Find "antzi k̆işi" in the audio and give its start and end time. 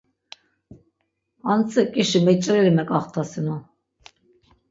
1.51-2.19